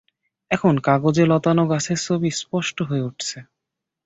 এখন 0.51 0.73
কাগজে 0.79 1.23
লতানো 1.25 1.63
গাছের 1.71 1.99
ছবি 2.05 2.29
স্পষ্ট 2.41 2.77
হয়ে 2.89 3.05
উঠছে। 3.09 3.37